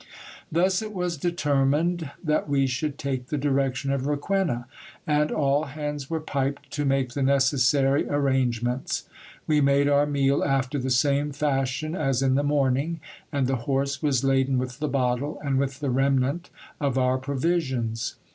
[0.51, 4.65] Thus it was determined that we should take the direction of Requena;
[5.05, 9.03] and all hands were piped to make the necessary arrangements.
[9.45, 12.99] We made our meal after the same fashion as in the morning,
[13.31, 16.49] and the horse was laden with the bottle, and with the remnant
[16.79, 18.15] of our provisions.